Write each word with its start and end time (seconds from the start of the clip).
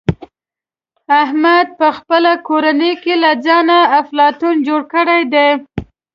احمد 1.23 1.67
په 1.79 1.87
خپله 1.97 2.31
کورنۍ 2.47 2.93
کې 3.03 3.13
له 3.23 3.31
ځانه 3.45 3.79
افلاطون 3.99 4.55
جوړ 4.67 4.81
کړی 4.93 5.21
دی. 5.33 5.49